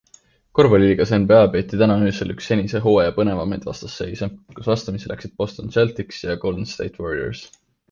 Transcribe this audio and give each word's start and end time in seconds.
Korvpalliliigas 0.59 1.11
NBA 1.25 1.41
peeti 1.55 1.79
täna 1.81 1.97
öösel 2.05 2.33
üks 2.35 2.47
senise 2.53 2.81
hooaja 2.87 3.13
põnevamaid 3.19 3.69
vastasseise, 3.71 4.31
kui 4.57 4.67
vastamisi 4.71 5.15
läksid 5.15 5.37
Boston 5.45 5.73
Celtics 5.79 6.27
ja 6.27 6.41
Golden 6.47 6.69
State 6.75 7.07
Warriors. 7.07 7.47